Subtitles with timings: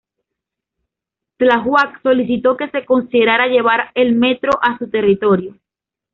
[1.37, 5.59] Tláhuac solicitó que se considerara llevar el metro a su territorio.